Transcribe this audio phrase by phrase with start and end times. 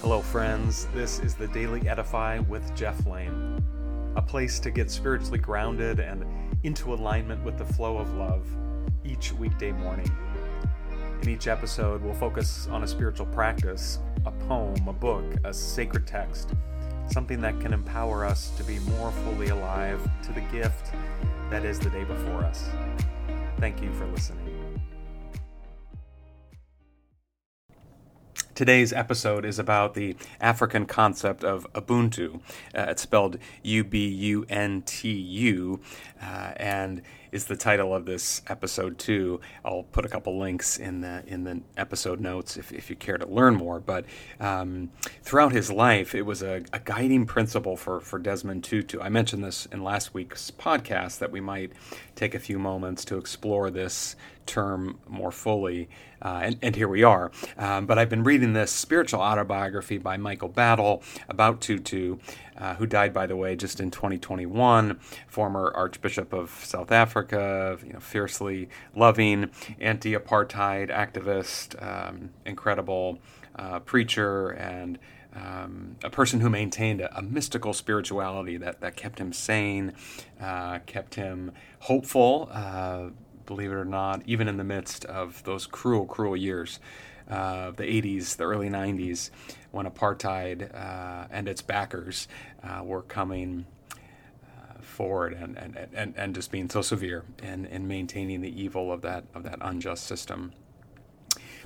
[0.00, 0.86] Hello, friends.
[0.94, 3.60] This is the Daily Edify with Jeff Lane,
[4.14, 6.24] a place to get spiritually grounded and
[6.62, 8.46] into alignment with the flow of love
[9.04, 10.08] each weekday morning.
[11.22, 16.06] In each episode, we'll focus on a spiritual practice, a poem, a book, a sacred
[16.06, 16.54] text,
[17.10, 20.92] something that can empower us to be more fully alive to the gift
[21.50, 22.68] that is the day before us.
[23.58, 24.47] Thank you for listening.
[28.58, 32.40] Today's episode is about the African concept of Ubuntu.
[32.74, 35.78] Uh, it's spelled U B U N T U,
[36.20, 39.40] uh, and is the title of this episode too.
[39.64, 43.16] I'll put a couple links in the in the episode notes if, if you care
[43.16, 43.78] to learn more.
[43.78, 44.06] But
[44.40, 44.90] um,
[45.22, 48.98] throughout his life, it was a, a, guiding principle for for Desmond Tutu.
[49.00, 51.70] I mentioned this in last week's podcast that we might
[52.16, 54.16] take a few moments to explore this
[54.48, 55.88] term more fully,
[56.20, 57.30] uh, and, and, here we are.
[57.56, 62.16] Um, but I've been reading this spiritual autobiography by Michael Battle about Tutu,
[62.56, 67.92] uh, who died, by the way, just in 2021, former Archbishop of South Africa, you
[67.92, 73.20] know, fiercely loving, anti-apartheid activist, um, incredible
[73.54, 74.98] uh, preacher, and
[75.34, 79.92] um, a person who maintained a, a, mystical spirituality that, that kept him sane,
[80.40, 83.10] uh, kept him hopeful, uh,
[83.48, 86.78] believe it or not, even in the midst of those cruel, cruel years.
[87.28, 89.30] Uh, the 80s, the early 90s,
[89.70, 92.28] when apartheid uh, and its backers
[92.62, 97.86] uh, were coming uh, forward and, and, and, and just being so severe in, in
[97.86, 100.52] maintaining the evil of that, of that unjust system.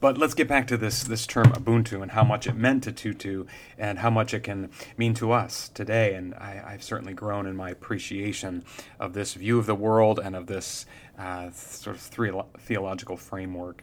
[0.00, 2.92] But let's get back to this this term Ubuntu and how much it meant to
[2.92, 3.46] Tutu
[3.76, 6.14] and how much it can mean to us today.
[6.14, 8.64] And I, have certainly grown in my appreciation
[9.00, 10.86] of this view of the world and of this
[11.18, 13.82] uh, sort of three, theological framework.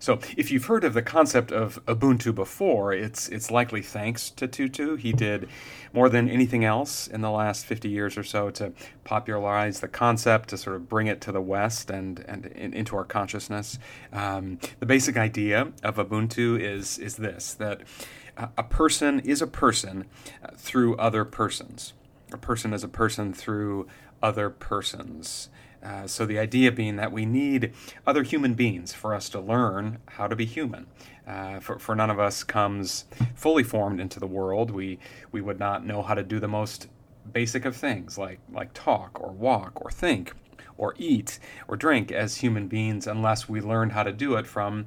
[0.00, 4.48] So, if you've heard of the concept of Ubuntu before, it's it's likely thanks to
[4.48, 4.96] Tutu.
[4.96, 5.46] He did
[5.92, 8.72] more than anything else in the last 50 years or so to
[9.04, 12.96] popularize the concept, to sort of bring it to the West and and in, into
[12.96, 13.78] our consciousness.
[14.10, 17.82] Um, the basic idea of Ubuntu is is this: that
[18.38, 20.06] a person is a person
[20.42, 21.92] uh, through other persons.
[22.32, 23.86] A person is a person through
[24.22, 25.50] other persons.
[25.82, 27.72] Uh, so the idea being that we need
[28.06, 30.86] other human beings for us to learn how to be human.
[31.26, 33.04] Uh, for, for none of us comes
[33.34, 34.70] fully formed into the world.
[34.70, 34.98] We
[35.32, 36.88] we would not know how to do the most
[37.32, 40.32] basic of things like like talk or walk or think
[40.76, 44.86] or eat or drink as human beings unless we learn how to do it from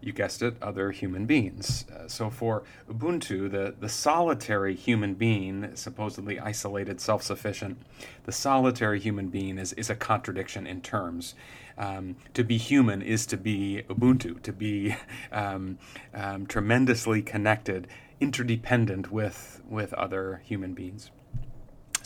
[0.00, 1.84] you guessed it, other human beings.
[1.94, 7.78] Uh, so for Ubuntu, the, the solitary human being, supposedly isolated, self sufficient,
[8.24, 11.34] the solitary human being is, is a contradiction in terms.
[11.78, 14.96] Um, to be human is to be Ubuntu, to be
[15.32, 15.78] um,
[16.14, 17.86] um, tremendously connected,
[18.20, 21.10] interdependent with, with other human beings.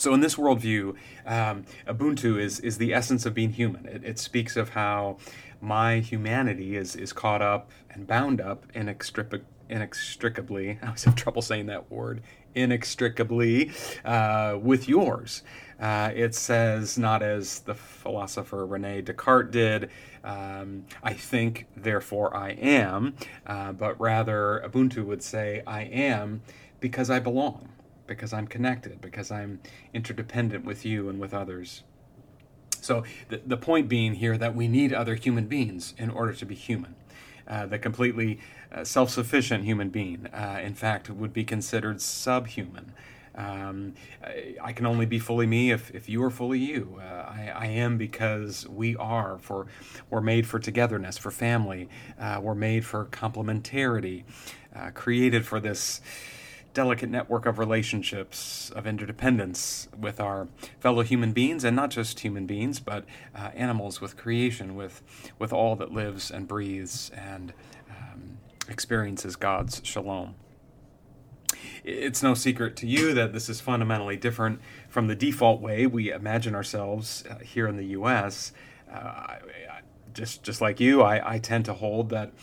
[0.01, 0.95] So, in this worldview,
[1.27, 3.85] um, Ubuntu is, is the essence of being human.
[3.85, 5.17] It, it speaks of how
[5.61, 10.79] my humanity is, is caught up and bound up inextric- inextricably.
[10.81, 12.21] I always have trouble saying that word
[12.53, 13.71] inextricably
[14.03, 15.43] uh, with yours.
[15.79, 19.89] Uh, it says, not as the philosopher Rene Descartes did,
[20.23, 23.15] um, I think, therefore I am,
[23.47, 26.41] uh, but rather Ubuntu would say, I am
[26.79, 27.69] because I belong
[28.05, 29.61] because I'm connected, because I'm
[29.93, 31.83] interdependent with you and with others.
[32.81, 36.45] So, the, the point being here that we need other human beings in order to
[36.45, 36.95] be human.
[37.47, 38.39] Uh, the completely
[38.71, 42.93] uh, self sufficient human being, uh, in fact, would be considered subhuman.
[43.33, 43.93] Um,
[44.23, 46.99] I, I, can only be fully me if, if you are fully you.
[46.99, 49.37] Uh, I, I, am because we are.
[49.37, 49.67] For
[50.09, 51.87] we're made for togetherness, for family.
[52.19, 54.23] Uh, we're made for complementarity,
[54.75, 56.01] uh, created for this
[56.73, 60.47] delicate network of relationships, of interdependence with our
[60.79, 63.05] fellow human beings, and not just human beings, but
[63.35, 65.01] uh, animals with creation, with,
[65.37, 67.53] with all that lives and breathes and
[67.89, 68.37] um,
[68.69, 70.35] experiences God's shalom.
[71.83, 76.11] It's no secret to you that this is fundamentally different from the default way we
[76.11, 78.53] imagine ourselves uh, here in the U.S.
[78.91, 79.37] Uh,
[80.13, 82.33] just just like you, I, I tend to hold that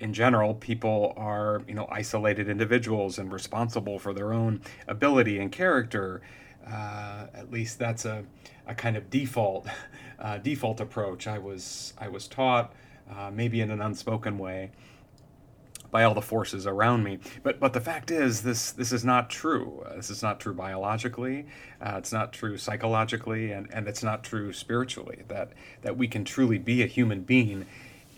[0.00, 5.52] in general, people are you know isolated individuals and responsible for their own ability and
[5.52, 6.22] character.
[6.66, 8.24] Uh, at least that's a,
[8.66, 9.66] a kind of default
[10.18, 11.26] uh, default approach.
[11.26, 12.72] I was I was taught,
[13.14, 14.72] uh, maybe in an unspoken way,
[15.90, 17.18] by all the forces around me.
[17.42, 19.84] But but the fact is, this this is not true.
[19.86, 21.46] Uh, this is not true biologically.
[21.80, 25.22] Uh, it's not true psychologically, and, and it's not true spiritually.
[25.28, 25.52] That
[25.82, 27.66] that we can truly be a human being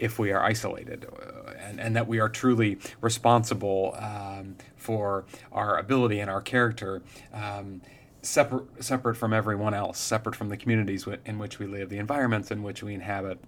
[0.03, 5.79] if we are isolated, uh, and, and that we are truly responsible um, for our
[5.79, 7.03] ability and our character.
[7.33, 7.83] Um,
[8.21, 12.51] separate, separate from everyone else, separate from the communities in which we live, the environments
[12.51, 13.39] in which we inhabit.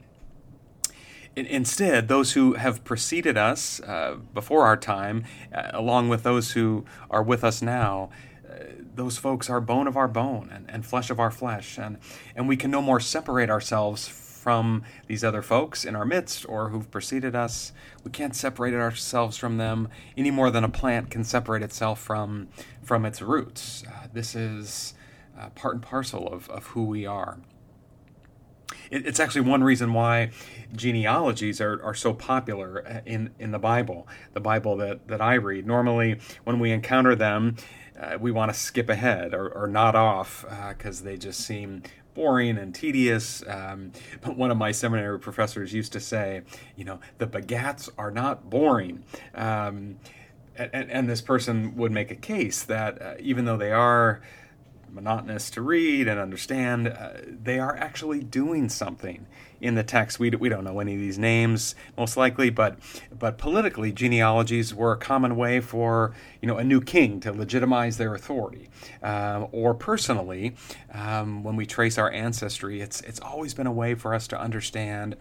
[1.34, 6.84] Instead, those who have preceded us uh, before our time, uh, along with those who
[7.10, 8.10] are with us now,
[8.48, 8.62] uh,
[8.94, 11.98] those folks are bone of our bone and, and flesh of our flesh, and,
[12.36, 16.68] and we can no more separate ourselves from these other folks in our midst or
[16.68, 17.72] who've preceded us.
[18.04, 19.88] We can't separate ourselves from them
[20.18, 22.48] any more than a plant can separate itself from,
[22.82, 23.84] from its roots.
[23.88, 24.92] Uh, this is
[25.40, 27.38] uh, part and parcel of, of who we are.
[28.90, 30.30] It, it's actually one reason why
[30.76, 35.34] genealogies are, are so popular uh, in, in the Bible, the Bible that, that I
[35.36, 35.66] read.
[35.66, 37.56] Normally, when we encounter them,
[37.98, 41.82] uh, we want to skip ahead or, or nod off because uh, they just seem
[42.14, 43.42] boring and tedious.
[43.46, 46.42] Um, but one of my seminary professors used to say,
[46.76, 49.04] you know, the begats are not boring.
[49.34, 49.96] Um,
[50.56, 54.22] and, and, this person would make a case that uh, even though they are
[54.94, 59.26] monotonous to read and understand, uh, they are actually doing something
[59.60, 60.18] in the text.
[60.18, 62.78] We, we don't know any of these names, most likely, but
[63.18, 67.96] but politically, genealogies were a common way for you know a new king to legitimize
[67.96, 68.68] their authority.
[69.02, 70.56] Um, or personally,
[70.92, 74.40] um, when we trace our ancestry, it's it's always been a way for us to
[74.40, 75.16] understand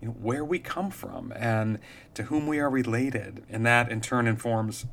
[0.00, 1.78] you know, where we come from and
[2.14, 4.86] to whom we are related, and that in turn informs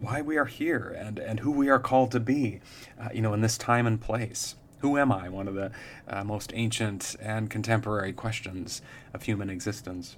[0.00, 2.60] why we are here and, and who we are called to be,
[3.00, 4.56] uh, you know, in this time and place.
[4.80, 5.28] Who am I?
[5.28, 5.70] One of the
[6.08, 8.82] uh, most ancient and contemporary questions
[9.14, 10.16] of human existence.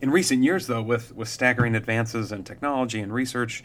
[0.00, 3.62] In recent years, though, with, with staggering advances in technology and research,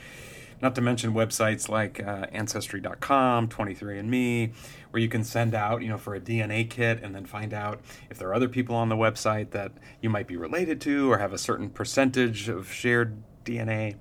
[0.61, 4.51] not to mention websites like uh, Ancestry.com, 23andMe,
[4.91, 7.81] where you can send out, you know, for a DNA kit and then find out
[8.09, 9.71] if there are other people on the website that
[10.01, 13.95] you might be related to or have a certain percentage of shared DNA.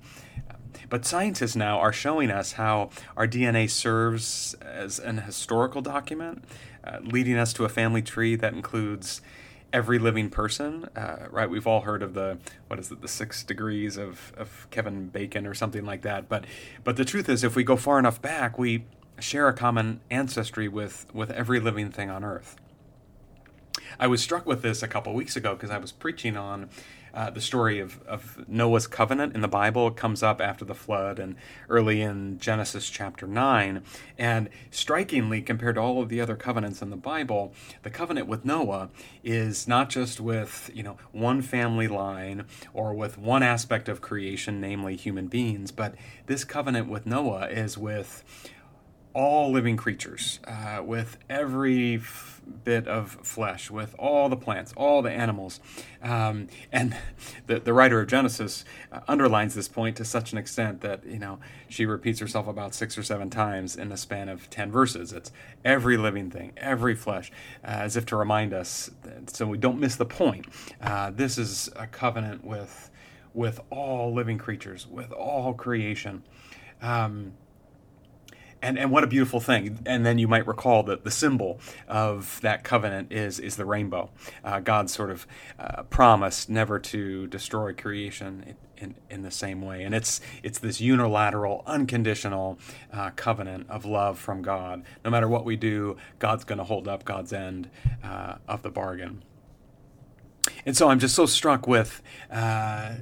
[0.89, 6.43] But scientists now are showing us how our DNA serves as an historical document,
[6.83, 9.21] uh, leading us to a family tree that includes
[9.73, 10.85] every living person.
[10.95, 11.49] Uh, right?
[11.49, 12.37] We've all heard of the
[12.67, 16.29] what is it, the six degrees of, of Kevin Bacon or something like that.
[16.29, 16.45] But
[16.83, 18.85] but the truth is, if we go far enough back, we
[19.19, 22.55] share a common ancestry with with every living thing on Earth.
[23.99, 26.69] I was struck with this a couple weeks ago because I was preaching on
[27.17, 29.87] uh, the story of, of Noah's covenant in the Bible.
[29.87, 31.35] It comes up after the flood and
[31.67, 33.81] early in Genesis chapter 9.
[34.19, 38.45] And strikingly, compared to all of the other covenants in the Bible, the covenant with
[38.45, 38.89] Noah
[39.23, 44.61] is not just with, you know, one family line or with one aspect of creation,
[44.61, 45.95] namely human beings, but
[46.27, 48.23] this covenant with Noah is with
[49.15, 51.97] all living creatures, uh, with every
[52.63, 55.59] bit of flesh, with all the plants, all the animals.
[56.01, 56.95] Um, and
[57.47, 61.19] the, the writer of Genesis uh, underlines this point to such an extent that, you
[61.19, 61.39] know,
[61.69, 65.13] she repeats herself about six or seven times in the span of 10 verses.
[65.13, 65.31] It's
[65.63, 67.31] every living thing, every flesh,
[67.63, 70.45] uh, as if to remind us, that, so we don't miss the point.
[70.81, 72.89] Uh, this is a covenant with,
[73.33, 76.23] with all living creatures, with all creation.
[76.81, 77.33] Um,
[78.61, 79.79] and and what a beautiful thing.
[79.85, 84.09] And then you might recall that the symbol of that covenant is is the rainbow.
[84.43, 85.27] Uh, sort of
[85.59, 89.83] uh, promise never to destroy creation in, in the same way.
[89.83, 92.59] And it's it's this unilateral unconditional
[92.93, 94.83] uh, covenant of love from god.
[95.03, 97.69] No matter what we do god's going to hold up god's end
[98.03, 99.23] uh, of the bargain
[100.67, 102.93] and so i'm just so struck with uh,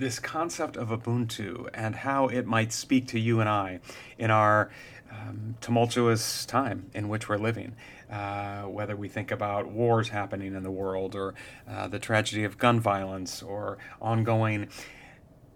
[0.00, 3.80] this concept of Ubuntu and how it might speak to you and I
[4.18, 4.70] in our
[5.12, 7.76] um, tumultuous time in which we're living.
[8.10, 11.34] Uh, whether we think about wars happening in the world or
[11.68, 14.68] uh, the tragedy of gun violence or ongoing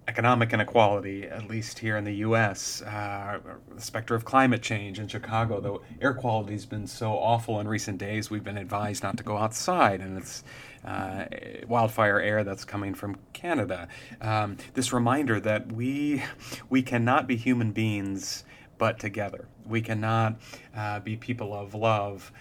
[0.06, 3.38] economic inequality, at least here in the U.S., uh,
[3.74, 7.98] the specter of climate change in Chicago, the air quality's been so awful in recent
[7.98, 10.44] days, we've been advised not to go outside, and it's
[10.84, 11.24] uh,
[11.66, 13.88] wildfire air that's coming from Canada.
[14.20, 16.22] Um, this reminder that we
[16.68, 18.44] we cannot be human beings
[18.76, 19.48] but together.
[19.66, 20.40] We cannot
[20.76, 22.32] uh, be people of love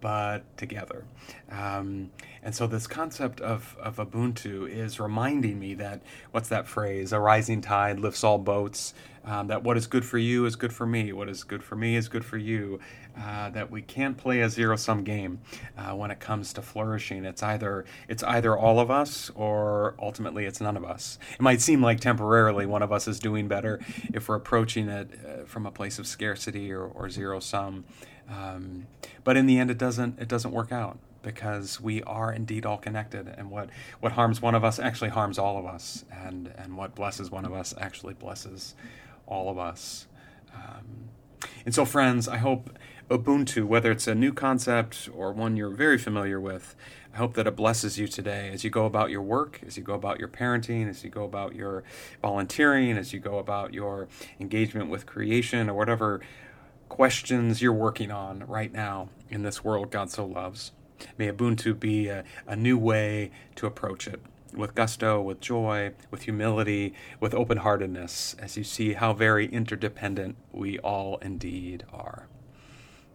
[0.00, 1.04] but together.
[1.50, 2.10] Um,
[2.42, 7.12] and so this concept of, of Ubuntu is reminding me that what's that phrase?
[7.12, 8.94] A rising tide lifts all boats.
[9.24, 11.12] Um, that what is good for you is good for me.
[11.12, 12.78] What is good for me is good for you.
[13.20, 15.40] Uh, that we can't play a zero sum game
[15.76, 17.24] uh, when it comes to flourishing.
[17.24, 21.18] It's either it's either all of us or ultimately it's none of us.
[21.34, 23.80] It might seem like temporarily one of us is doing better
[24.12, 27.84] if we're approaching it uh, from a place of scarcity or, or zero sum.
[28.28, 28.86] Um,
[29.24, 32.78] but in the end, it doesn't it doesn't work out because we are indeed all
[32.78, 33.68] connected, and what,
[33.98, 37.44] what harms one of us actually harms all of us, and, and what blesses one
[37.44, 38.76] of us actually blesses
[39.26, 40.06] all of us.
[40.54, 41.08] Um,
[41.64, 42.78] and so, friends, I hope
[43.10, 46.76] Ubuntu, whether it's a new concept or one you're very familiar with,
[47.12, 49.82] I hope that it blesses you today as you go about your work, as you
[49.82, 51.82] go about your parenting, as you go about your
[52.22, 54.06] volunteering, as you go about your
[54.38, 56.20] engagement with creation, or whatever
[56.88, 60.72] questions you're working on right now in this world God so loves.
[61.18, 64.20] May Ubuntu be a, a new way to approach it
[64.54, 70.36] with gusto, with joy, with humility, with open heartedness, as you see how very interdependent
[70.52, 72.28] we all indeed are.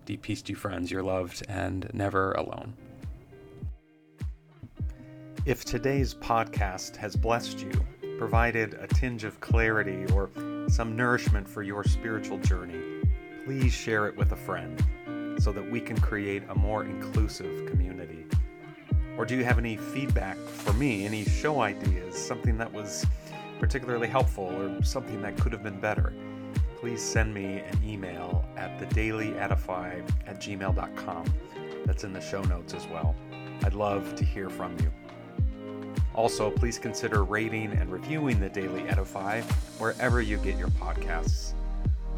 [0.06, 0.92] Deep peace to you, friends.
[0.92, 2.74] You're loved and never alone.
[5.46, 7.72] If today's podcast has blessed you,
[8.20, 10.30] provided a tinge of clarity or
[10.68, 12.80] some nourishment for your spiritual journey,
[13.46, 14.84] please share it with a friend
[15.40, 18.26] so that we can create a more inclusive community.
[19.18, 23.06] Or do you have any feedback for me, any show ideas, something that was
[23.60, 26.14] particularly helpful or something that could have been better?
[26.78, 31.34] Please send me an email at thedailyedify at gmail.com.
[31.86, 33.16] That's in the show notes as well.
[33.64, 34.92] I'd love to hear from you.
[36.14, 39.42] Also, please consider rating and reviewing the Daily Edify
[39.78, 41.54] wherever you get your podcasts.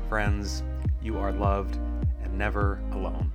[0.09, 0.63] Friends,
[1.03, 1.75] you are loved
[2.23, 3.31] and never alone.